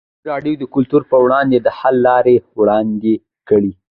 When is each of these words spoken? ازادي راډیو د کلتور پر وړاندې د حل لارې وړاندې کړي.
ازادي 0.03 0.25
راډیو 0.31 0.53
د 0.59 0.63
کلتور 0.75 1.01
پر 1.09 1.19
وړاندې 1.25 1.57
د 1.59 1.67
حل 1.77 1.95
لارې 2.07 2.35
وړاندې 2.59 3.13
کړي. 3.49 3.71